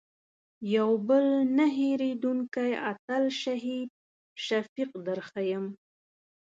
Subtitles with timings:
[0.75, 1.25] یو بل
[1.57, 3.89] نه هېرېدونکی اتل شهید
[4.45, 5.65] شفیق در ښیم.